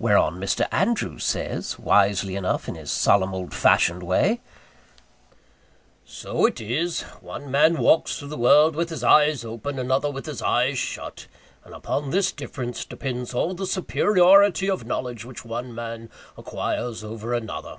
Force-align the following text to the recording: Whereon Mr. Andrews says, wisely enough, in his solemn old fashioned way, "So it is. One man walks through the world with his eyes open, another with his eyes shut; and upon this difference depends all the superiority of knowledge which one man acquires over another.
Whereon 0.00 0.40
Mr. 0.40 0.66
Andrews 0.72 1.22
says, 1.22 1.78
wisely 1.78 2.34
enough, 2.34 2.66
in 2.68 2.74
his 2.74 2.90
solemn 2.90 3.32
old 3.32 3.54
fashioned 3.54 4.02
way, 4.02 4.40
"So 6.04 6.46
it 6.46 6.60
is. 6.60 7.02
One 7.20 7.48
man 7.48 7.76
walks 7.78 8.18
through 8.18 8.30
the 8.30 8.36
world 8.36 8.74
with 8.74 8.90
his 8.90 9.04
eyes 9.04 9.44
open, 9.44 9.78
another 9.78 10.10
with 10.10 10.26
his 10.26 10.42
eyes 10.42 10.78
shut; 10.78 11.28
and 11.64 11.74
upon 11.76 12.10
this 12.10 12.32
difference 12.32 12.84
depends 12.84 13.34
all 13.34 13.54
the 13.54 13.66
superiority 13.68 14.68
of 14.68 14.84
knowledge 14.84 15.24
which 15.24 15.44
one 15.44 15.72
man 15.72 16.10
acquires 16.36 17.04
over 17.04 17.32
another. 17.32 17.76